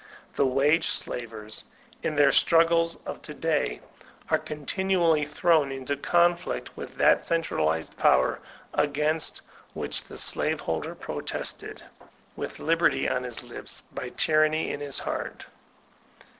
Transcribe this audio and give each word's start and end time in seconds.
The 0.33 0.47
wage 0.47 0.87
slaves, 0.87 1.65
m 2.03 2.15
their 2.15 2.31
struggles 2.31 2.97
of 3.05 3.21
to* 3.21 3.35
day, 3.35 3.81
are 4.31 4.39
continually 4.39 5.27
thrown 5.27 5.71
into 5.71 5.95
conflict 5.95 6.75
with 6.75 6.95
that 6.95 7.23
cen 7.23 7.43
tralized 7.43 7.95
power, 7.97 8.39
against 8.73 9.41
which 9.75 10.03
the 10.05 10.17
slave 10.17 10.59
holder 10.61 10.95
protested 10.95 11.83
(with 12.35 12.57
liberty 12.57 13.07
on 13.07 13.21
his 13.23 13.43
lips 13.43 13.81
but 13.93 14.17
tyranny 14.17 14.71
in 14.71 14.79
hb 14.79 14.99
heart). 15.01 15.45